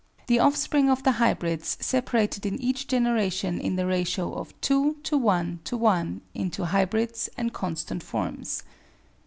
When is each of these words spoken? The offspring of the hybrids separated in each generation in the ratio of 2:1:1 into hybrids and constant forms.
The 0.25 0.39
offspring 0.39 0.89
of 0.89 1.03
the 1.03 1.11
hybrids 1.11 1.77
separated 1.79 2.43
in 2.43 2.59
each 2.59 2.87
generation 2.87 3.59
in 3.61 3.75
the 3.75 3.85
ratio 3.85 4.33
of 4.33 4.59
2:1:1 4.61 6.21
into 6.33 6.65
hybrids 6.65 7.29
and 7.37 7.53
constant 7.53 8.01
forms. 8.01 8.63